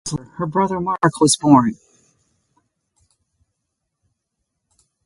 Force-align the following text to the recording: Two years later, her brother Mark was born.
Two 0.03 0.15
years 0.15 0.21
later, 0.27 0.33
her 0.37 0.45
brother 0.47 0.79
Mark 0.79 1.19
was 1.21 1.37
born. 1.39 1.77